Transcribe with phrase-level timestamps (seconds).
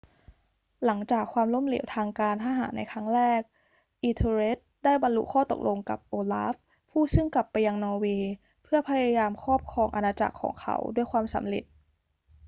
[0.85, 3.41] หลังจากความล้มเหลวทางการทหารในครั้งแรก
[4.03, 6.53] ethelred ได้บรรลุข้อตกลงกับ olaf
[6.91, 8.31] ผู้ซึ่งกลับไปยังนอร์เวย์
[8.63, 11.63] เพื่อพยายามครอบครองอาณาจักรของเขาด้วยความสำเร็จ